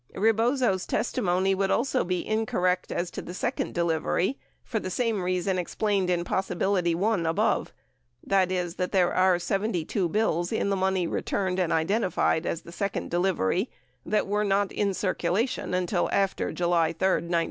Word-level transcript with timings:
Rebozo's 0.15 0.87
testimony 0.87 1.53
would 1.53 1.69
also 1.69 2.03
be 2.03 2.21
in 2.21 2.47
correct 2.47 2.91
as 2.91 3.11
to 3.11 3.21
the 3.21 3.35
second 3.35 3.75
delivery, 3.75 4.39
for 4.63 4.79
the 4.79 4.89
same 4.89 5.21
reason 5.21 5.59
explained 5.59 6.09
in 6.09 6.23
possibility 6.23 6.95
1 6.95 7.27
above, 7.27 7.71
that 8.25 8.51
is, 8.51 8.73
there 8.77 9.13
are 9.13 9.37
72 9.37 10.09
bills 10.09 10.51
in 10.51 10.71
the 10.71 10.75
money 10.75 11.05
returned 11.05 11.59
and 11.59 11.71
identified 11.71 12.47
as 12.47 12.63
the 12.63 12.71
second 12.71 13.11
delivery 13.11 13.69
that 14.03 14.25
were 14.25 14.43
not 14.43 14.71
in 14.71 14.95
circulation 14.95 15.75
until 15.75 16.09
after 16.11 16.51
July 16.51 16.93
3, 16.93 17.07
1970. 17.09 17.37